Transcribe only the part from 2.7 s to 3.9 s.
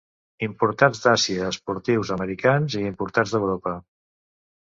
i importats d'Europa.